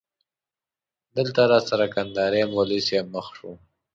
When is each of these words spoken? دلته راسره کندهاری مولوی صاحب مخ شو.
دلته 1.15 1.41
راسره 1.51 1.85
کندهاری 1.93 2.43
مولوی 2.53 2.81
صاحب 2.87 3.07
مخ 3.13 3.27
شو. 3.37 3.51